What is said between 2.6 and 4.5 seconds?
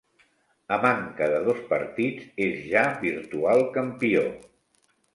ja virtual campió.